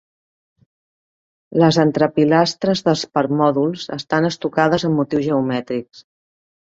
[1.63, 6.03] Les entrepilastres dels permòdols estan estucades amb motius geomètrics.